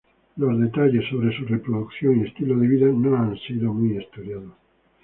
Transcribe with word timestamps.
Detalles 0.35 1.07
sobre 1.11 1.37
su 1.37 1.45
reproducción 1.45 2.19
y 2.21 2.27
estilo 2.27 2.57
de 2.57 2.67
vida 2.67 2.87
no 2.87 3.15
han 3.15 3.37
sido 3.37 3.71
muy 3.71 3.97
estudiados. 3.97 4.51